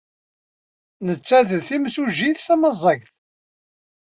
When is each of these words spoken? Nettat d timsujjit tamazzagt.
Nettat 1.07 1.49
d 1.59 1.61
timsujjit 1.67 2.43
tamazzagt. 2.47 3.11